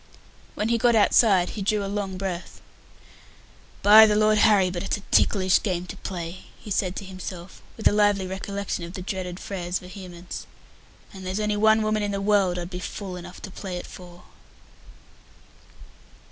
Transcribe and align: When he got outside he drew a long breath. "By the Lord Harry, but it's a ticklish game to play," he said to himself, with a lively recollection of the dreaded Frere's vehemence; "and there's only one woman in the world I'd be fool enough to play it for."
When 0.55 0.69
he 0.69 0.79
got 0.79 0.95
outside 0.95 1.51
he 1.51 1.61
drew 1.61 1.85
a 1.85 1.85
long 1.85 2.17
breath. 2.17 2.59
"By 3.83 4.07
the 4.07 4.15
Lord 4.15 4.39
Harry, 4.39 4.71
but 4.71 4.81
it's 4.81 4.97
a 4.97 5.01
ticklish 5.11 5.61
game 5.61 5.85
to 5.85 5.95
play," 5.97 6.45
he 6.59 6.71
said 6.71 6.95
to 6.95 7.05
himself, 7.05 7.61
with 7.77 7.87
a 7.87 7.91
lively 7.91 8.25
recollection 8.25 8.83
of 8.83 8.93
the 8.93 9.03
dreaded 9.03 9.39
Frere's 9.39 9.77
vehemence; 9.77 10.47
"and 11.13 11.23
there's 11.23 11.39
only 11.39 11.55
one 11.57 11.83
woman 11.83 12.01
in 12.01 12.09
the 12.13 12.19
world 12.19 12.57
I'd 12.57 12.71
be 12.71 12.79
fool 12.79 13.15
enough 13.15 13.43
to 13.43 13.51
play 13.51 13.77
it 13.77 13.85
for." 13.85 14.23